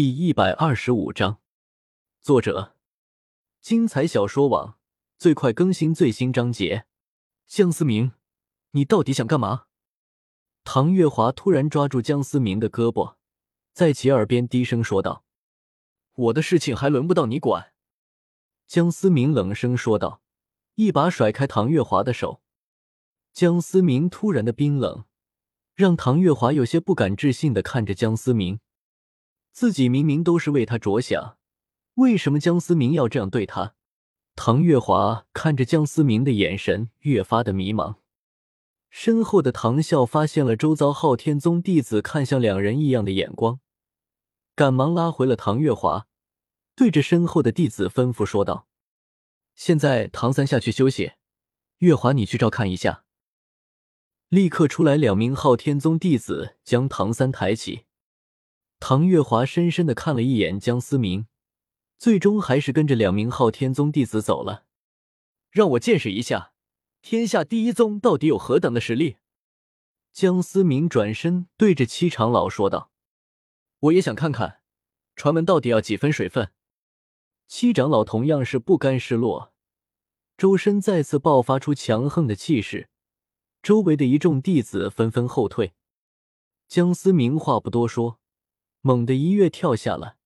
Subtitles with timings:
[0.00, 1.40] 第一百二十五章，
[2.20, 2.76] 作者：
[3.60, 4.78] 精彩小说网，
[5.18, 6.86] 最快更新最新章节。
[7.48, 8.12] 江思明，
[8.70, 9.64] 你到底想干嘛？
[10.62, 13.16] 唐月华突然抓住江思明的胳膊，
[13.72, 15.24] 在其耳边低声说道
[16.14, 17.72] ：“我的事情还轮不到你管。”
[18.68, 20.22] 江思明冷声说道，
[20.76, 22.40] 一把甩开唐月华的手。
[23.32, 25.06] 江思明突然的冰冷，
[25.74, 28.60] 让唐月华有些不敢置信的看着江思明。
[29.58, 31.36] 自己明明都是为他着想，
[31.94, 33.74] 为什么江思明要这样对他？
[34.36, 37.96] 唐月华看着江思明的眼神越发的迷茫。
[38.88, 43.58] 身后的唐啸发现了周遭昊天宗弟子看向两人异样的眼光，
[44.54, 46.06] 赶忙拉回了唐月华，
[46.76, 48.68] 对着身后的弟子吩咐说道
[49.56, 51.14] ：“现在唐三下去休息，
[51.78, 53.02] 月华你去照看一下。”
[54.30, 57.86] 立刻出来两名昊天宗弟子将唐三抬起。
[58.80, 61.26] 唐月华深深的看了一眼江思明，
[61.98, 64.64] 最终还是跟着两名昊天宗弟子走了。
[65.50, 66.52] 让我见识一下，
[67.02, 69.16] 天下第一宗到底有何等的实力。
[70.12, 72.92] 江思明转身对着七长老说道
[73.80, 74.62] ：“我也想看看，
[75.16, 76.52] 传闻到底要几分水分。”
[77.46, 79.52] 七长老同样是不甘示弱，
[80.36, 82.88] 周身再次爆发出强横的气势，
[83.62, 85.74] 周围的一众弟子纷纷后退。
[86.68, 88.20] 江思明话不多说。
[88.80, 90.16] 猛地一跃跳下了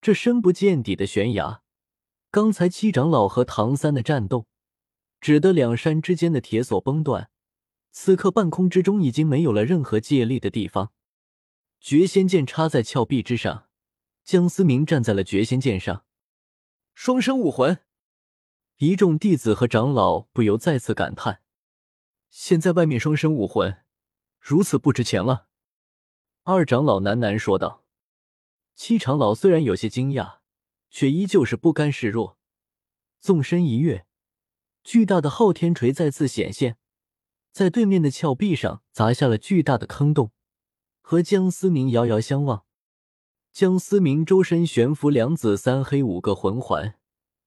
[0.00, 1.62] 这深不见底的悬崖。
[2.30, 4.46] 刚才七长老和唐三的战斗，
[5.20, 7.30] 只得两山之间的铁索崩断。
[7.90, 10.92] 此刻半空之中已经没有了任何借力的地方。
[11.78, 13.68] 绝仙剑插在峭壁之上，
[14.24, 16.06] 江思明站在了绝仙剑上。
[16.94, 17.80] 双生武魂，
[18.78, 21.42] 一众弟子和长老不由再次感叹：
[22.30, 23.84] 现在外面双生武魂
[24.40, 25.48] 如此不值钱了。
[26.44, 27.81] 二长老喃喃说道。
[28.84, 30.38] 七长老虽然有些惊讶，
[30.90, 32.36] 却依旧是不甘示弱，
[33.20, 34.06] 纵身一跃，
[34.82, 36.78] 巨大的昊天锤再次显现，
[37.52, 40.32] 在对面的峭壁上砸下了巨大的坑洞，
[41.00, 42.64] 和江思明遥遥相望。
[43.52, 46.98] 江思明周身悬浮两紫三黑五个魂环，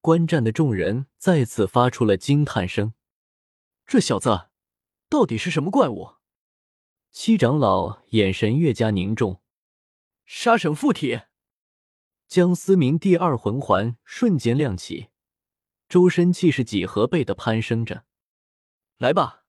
[0.00, 2.94] 观战的众人再次发出了惊叹声
[3.84, 4.46] ：“这小子
[5.10, 6.12] 到底是什么怪物？”
[7.12, 9.42] 七长老眼神越加凝重。
[10.30, 11.22] 杀神附体，
[12.28, 15.08] 江思明第二魂环瞬间亮起，
[15.88, 18.04] 周身气势几何倍的攀升着。
[18.98, 19.44] 来吧，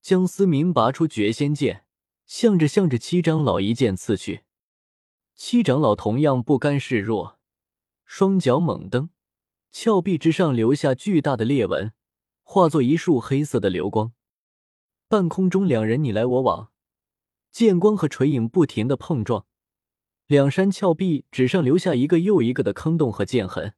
[0.00, 1.84] 江思明拔出绝仙剑，
[2.24, 4.44] 向着向着七长老一剑刺去。
[5.34, 7.38] 七长老同样不甘示弱，
[8.06, 9.10] 双脚猛蹬，
[9.70, 11.92] 峭壁之上留下巨大的裂纹，
[12.42, 14.14] 化作一束黑色的流光。
[15.08, 16.72] 半空中，两人你来我往，
[17.50, 19.44] 剑光和锤影不停的碰撞。
[20.32, 23.74] 两山峭壁只剩留下一个又一个的坑洞和剑痕。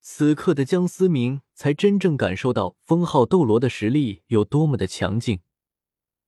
[0.00, 5.40] 此刻的江思明才真正感受到封号斗罗的实力有多么的强劲。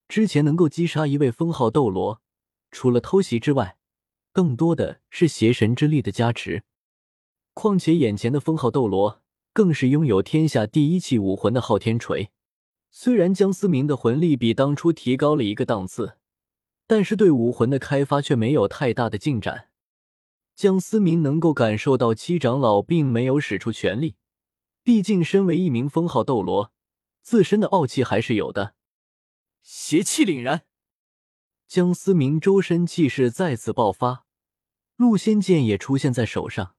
[0.08, 2.20] 之前能够击杀一位封号斗罗，
[2.72, 3.76] 除了偷袭之外，
[4.32, 6.64] 更多的是邪神之力的加持。
[7.54, 9.22] 况且眼前的封号斗罗
[9.52, 12.30] 更是拥有天下第一器武魂的昊天锤。
[12.90, 16.17] 虽然江思明的魂力比当初提高了一个档次。
[16.88, 19.68] 但是对武魂的开发却没有太大的进展。
[20.56, 24.16] 江思明能够感受到七长老并没有使出全力，
[24.82, 26.72] 毕竟身为一名封号斗罗，
[27.22, 28.74] 自身的傲气还是有的。
[29.62, 30.62] 邪气凛然，
[31.68, 34.24] 江思明周身气势再次爆发，
[34.96, 36.74] 陆仙剑也出现在手上，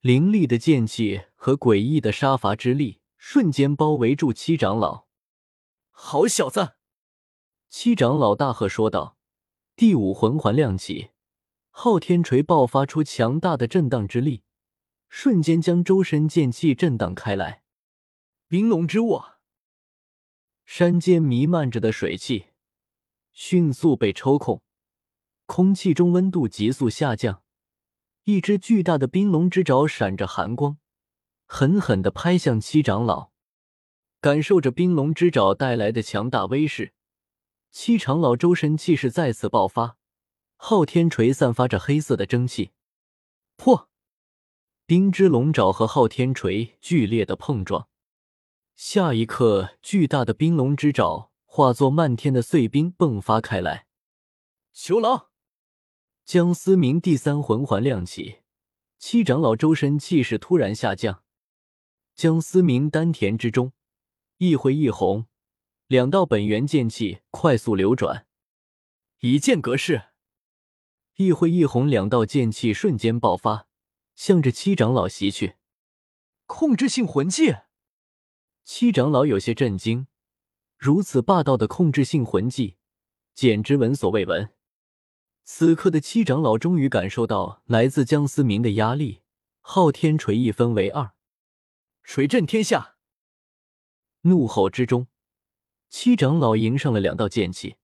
[0.00, 5.04] 凌厉的剑气和诡异的杀伐之力瞬间包围住七长老。
[5.90, 6.79] 好小子！
[7.70, 9.16] 七长老大喝说道
[9.76, 11.10] ：“第五魂环亮起，
[11.70, 14.42] 昊天锤爆发出强大的震荡之力，
[15.08, 17.62] 瞬间将周身剑气震荡开来。
[18.48, 19.36] 冰龙之握，
[20.66, 22.46] 山间弥漫着的水汽
[23.32, 24.62] 迅速被抽空，
[25.46, 27.44] 空气中温度急速下降。
[28.24, 30.78] 一只巨大的冰龙之爪闪着寒光，
[31.46, 33.30] 狠狠地拍向七长老。
[34.20, 36.94] 感受着冰龙之爪带来的强大威势。”
[37.70, 39.96] 七长老周身气势再次爆发，
[40.56, 42.72] 昊天锤散发着黑色的蒸汽，
[43.56, 43.88] 破！
[44.86, 47.88] 冰之龙爪和昊天锤剧烈的碰撞，
[48.74, 53.86] 下一刻，巨大的冰龙之爪化作漫天的碎冰迸发开来。
[54.72, 55.28] 囚狼，
[56.24, 58.40] 江思明第三魂环亮起，
[58.98, 61.22] 七长老周身气势突然下降，
[62.16, 63.72] 江思明丹田之中
[64.38, 65.26] 一灰一红。
[65.90, 68.24] 两道本源剑气快速流转，
[69.22, 70.10] 一剑隔世，
[71.16, 73.66] 一灰一红两道剑气瞬间爆发，
[74.14, 75.56] 向着七长老袭去。
[76.46, 77.56] 控制性魂技，
[78.62, 80.06] 七长老有些震惊，
[80.78, 82.76] 如此霸道的控制性魂技，
[83.34, 84.52] 简直闻所未闻。
[85.42, 89.22] 此刻的七长老终于感受到来自江思明的压力，
[89.60, 91.14] 昊天锤一分为二，
[92.04, 92.94] 锤震天下。
[94.20, 95.08] 怒吼之中，
[95.90, 97.74] 七长老迎上了两道剑气。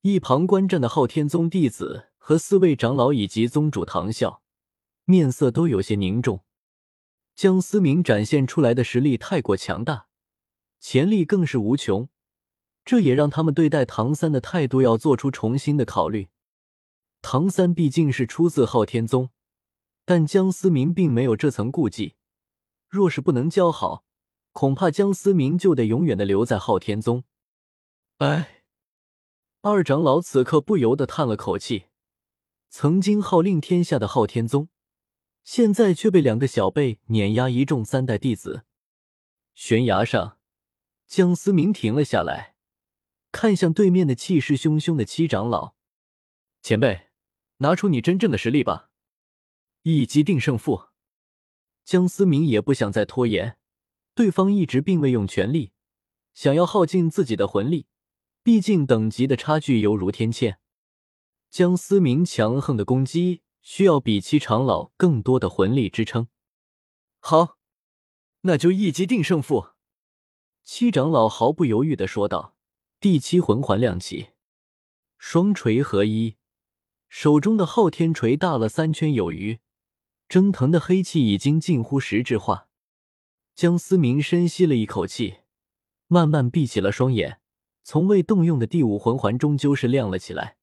[0.00, 4.40] 一旁观战的昊天宗弟子和四位长老以及宗主唐啸，
[5.04, 6.42] 面色都有些凝重。
[7.34, 10.06] 江思明展现出来的实力太过强大，
[10.80, 12.08] 潜力更是无穷，
[12.86, 16.30] 这也让他们对待唐三的态度要做出重新的考虑。
[17.20, 19.28] 唐三毕竟是出自昊天宗，
[20.06, 22.14] 但江思明并没有这层顾忌。
[22.88, 24.04] 若是不能交好，
[24.52, 27.24] 恐怕江思明就得永远的留在昊天宗。
[28.18, 28.64] 哎，
[29.62, 31.86] 二长老此刻不由得叹了口气。
[32.68, 34.68] 曾经号令天下的昊天宗，
[35.42, 38.64] 现在却被两个小辈碾压一众三代弟子。
[39.54, 40.38] 悬崖上，
[41.06, 42.54] 江思明停了下来，
[43.32, 45.74] 看向对面的气势汹汹的七长老
[46.62, 47.08] ：“前辈，
[47.58, 48.90] 拿出你真正的实力吧，
[49.82, 50.88] 一击定胜负。”
[51.84, 53.58] 江思明也不想再拖延。
[54.20, 55.72] 对方一直并未用全力，
[56.34, 57.86] 想要耗尽自己的魂力，
[58.42, 60.58] 毕竟等级的差距犹如天堑。
[61.48, 66.28] 江思明强横的攻击需要比七长老更多的魂力支撑。
[67.18, 67.56] 好，
[68.42, 69.68] 那就一击定胜负。
[70.64, 72.54] 七长老毫不犹豫的说道。
[73.00, 74.32] 第七魂环亮起，
[75.16, 76.36] 双锤合一，
[77.08, 79.60] 手中的昊天锤大了三圈有余，
[80.28, 82.66] 蒸腾的黑气已经近乎实质化。
[83.60, 85.40] 江思明深吸了一口气，
[86.06, 87.42] 慢慢闭起了双眼。
[87.82, 90.56] 从未动用的第五魂环终究是亮了起来，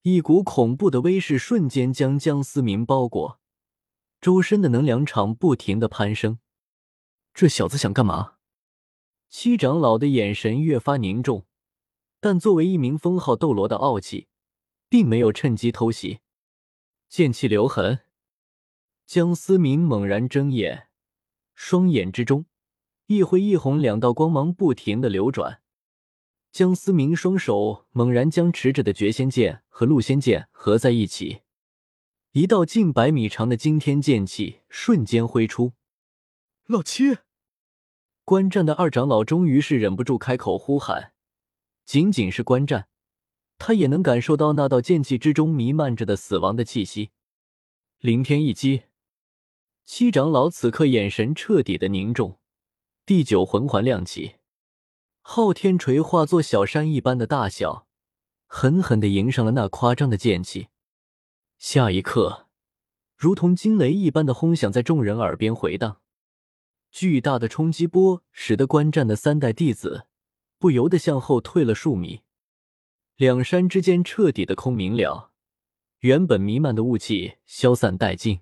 [0.00, 3.38] 一股恐怖的威势瞬间将江思明包裹，
[4.18, 6.38] 周身的能量场不停的攀升。
[7.34, 8.36] 这小子想干嘛？
[9.28, 11.44] 七长老的眼神越发凝重，
[12.18, 14.28] 但作为一名封号斗罗的傲气，
[14.88, 16.20] 并没有趁机偷袭。
[17.10, 17.98] 剑气留痕，
[19.04, 20.84] 江思明猛然睁眼。
[21.56, 22.44] 双眼之中，
[23.06, 25.62] 一灰一红两道光芒不停的流转。
[26.52, 31.40] 江思明双手猛然将持着的绝仙剑和戮仙剑合在一起，
[32.32, 35.72] 一道近百米长的惊天剑气瞬间挥出。
[36.66, 37.16] 老七，
[38.24, 41.14] 观战的二长老终于是忍不住开口呼喊。
[41.86, 42.88] 仅仅是观战，
[43.56, 47.10] 他也能感受到那道剑气之中弥漫着的死亡的气息。
[48.00, 48.82] 凌天一击。
[49.86, 52.40] 七长老此刻眼神彻底的凝重，
[53.06, 54.34] 第九魂环亮起，
[55.20, 57.86] 昊天锤化作小山一般的大小，
[58.48, 60.66] 狠狠的迎上了那夸张的剑气。
[61.56, 62.48] 下一刻，
[63.16, 66.00] 如同惊雷一般的轰响在众人耳边回荡，
[66.90, 70.06] 巨大的冲击波使得观战的三代弟子
[70.58, 72.22] 不由得向后退了数米，
[73.14, 75.30] 两山之间彻底的空明了，
[76.00, 78.40] 原本弥漫的雾气消散殆尽。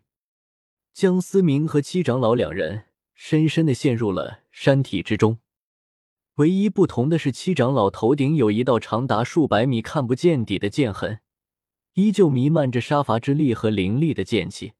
[0.94, 5.40] 江思明和七长老两人深深的陷入了山体之中，
[6.36, 11.18] 唯一不同的是，七长老头顶有一道长达数百米、看不见底的剑痕，
[11.94, 14.74] 依旧弥漫着杀伐之力和凌厉的剑气。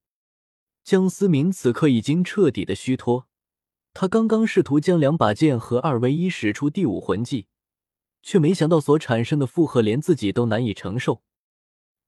[0.84, 3.26] 江思明此刻已经彻底的虚脱，
[3.92, 7.48] 他刚刚试图将两把剑合二为一，使出第五魂技，
[8.22, 11.24] 却没想到所产生的负荷连自己都难以承受。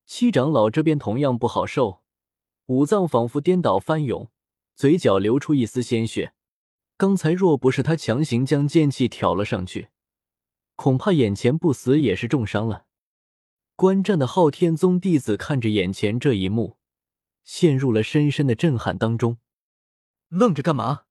[0.04, 2.05] 七长老这边同样不好受。
[2.66, 4.30] 五脏仿佛颠倒翻涌，
[4.74, 6.34] 嘴角流出一丝鲜血。
[6.96, 9.88] 刚才若不是他强行将剑气挑了上去，
[10.74, 12.86] 恐怕眼前不死也是重伤了。
[13.76, 16.78] 观战的昊天宗弟子看着眼前这一幕，
[17.44, 19.38] 陷入了深深的震撼当中。
[20.28, 21.02] 愣着干嘛？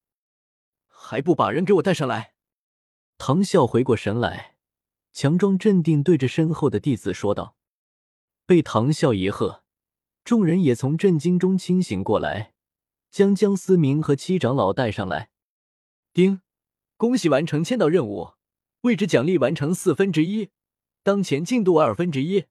[0.87, 2.33] 还不把人给我带上来！
[3.17, 4.57] 唐啸回过神来，
[5.13, 7.55] 强装镇定，对着身后的弟子说道。
[8.45, 9.64] 被唐啸一喝。
[10.25, 12.53] 众人也从震惊中清醒过来，
[13.11, 15.29] 将江思明和七长老带上来。
[16.13, 16.41] 丁，
[16.97, 18.31] 恭喜完成签到任务，
[18.81, 20.49] 位置奖励完成四分之一，
[21.03, 22.45] 当前进度二分之一。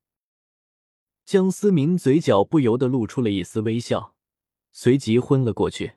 [1.24, 4.14] 江思明嘴角不由得露出了一丝微笑，
[4.70, 5.94] 随即昏了过去。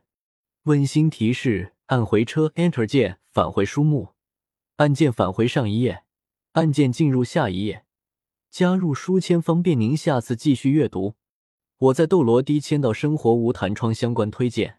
[0.63, 4.15] 温馨提示：按回车 Enter 键返回书目，
[4.77, 6.03] 按键返回上一页，
[6.53, 7.85] 按键进入下一页，
[8.49, 11.16] 加入书签方便您下次继续阅读。
[11.79, 14.77] 我在斗罗低签到生活无弹窗相关推荐。